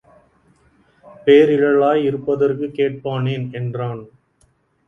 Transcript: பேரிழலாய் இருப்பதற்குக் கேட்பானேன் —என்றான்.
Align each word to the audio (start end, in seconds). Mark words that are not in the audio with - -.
பேரிழலாய் 1.25 2.03
இருப்பதற்குக் 2.03 2.73
கேட்பானேன் 2.75 3.53
—என்றான். 3.53 4.01